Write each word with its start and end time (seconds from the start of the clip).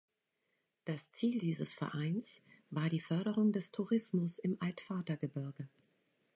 Das 0.85 1.11
Ziel 1.11 1.37
dieses 1.37 1.75
Vereins 1.75 2.43
war 2.71 2.89
die 2.89 2.99
Förderung 2.99 3.51
des 3.51 3.69
Tourismus 3.71 4.39
im 4.39 4.57
Altvatergebirge. 4.59 5.69